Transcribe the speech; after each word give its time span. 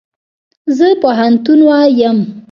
زه 0.77 0.87
پوهنتون 1.01 1.59
وایم 1.67 2.17